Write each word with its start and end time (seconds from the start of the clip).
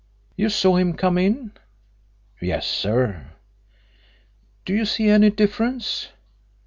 "You 0.35 0.49
saw 0.49 0.77
him 0.77 0.93
come 0.97 1.19
in?" 1.19 1.51
"Yes, 2.41 2.65
sir." 2.65 3.27
"Do 4.65 4.73
you 4.73 4.83
see 4.83 5.09
any 5.09 5.29
difference?" 5.29 6.07